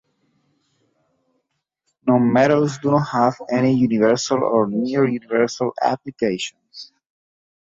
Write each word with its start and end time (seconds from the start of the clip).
Nonmetals 2.07 2.81
do 2.81 2.89
not 2.89 3.09
have 3.09 3.35
any 3.51 3.75
universal 3.75 4.39
or 4.43 4.65
near-universal 4.67 5.75
applications. 5.79 6.91